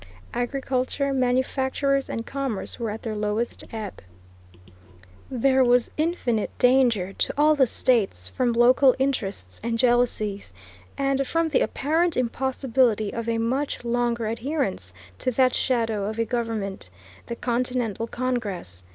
[0.33, 4.01] Agriculture, manufactures, and commerce were at their lowest ebb.
[5.29, 10.55] There was infinite danger to all the States from local interests and jealousies,
[10.97, 16.25] and from the apparent impossibility of a much longer adherence to that shadow of a
[16.25, 16.89] government,
[17.27, 18.81] the Continental Congress.